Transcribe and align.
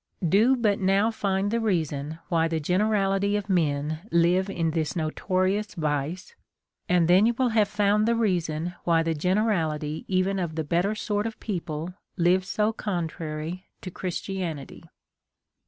Do 0.27 0.55
but 0.55 0.79
now 0.79 1.11
find 1.11 1.51
the 1.51 1.59
reason 1.59 2.17
why 2.27 2.47
the 2.47 2.59
generality 2.59 3.35
of 3.35 3.51
men 3.51 3.99
live 4.11 4.49
in 4.49 4.71
this 4.71 4.95
notorious 4.95 5.75
vice, 5.75 6.33
and 6.89 7.07
then 7.07 7.27
you 7.27 7.35
will 7.37 7.49
have 7.49 7.67
found 7.67 8.07
the 8.07 8.15
reason 8.15 8.73
why 8.83 9.03
the 9.03 9.13
generality 9.13 10.03
even 10.07 10.39
of 10.39 10.55
the 10.55 10.63
bet 10.63 10.85
ter 10.85 10.95
sort 10.95 11.27
of 11.27 11.39
people 11.39 11.93
live 12.17 12.45
so 12.45 12.73
contrary 12.73 13.67
to 13.81 13.91
Christianity. 13.91 14.85